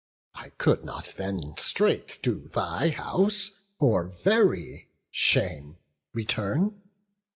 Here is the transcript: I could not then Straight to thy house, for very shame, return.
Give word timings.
I 0.33 0.49
could 0.57 0.83
not 0.83 1.13
then 1.15 1.53
Straight 1.59 2.07
to 2.23 2.49
thy 2.55 2.89
house, 2.89 3.51
for 3.77 4.05
very 4.07 4.89
shame, 5.11 5.77
return. 6.11 6.81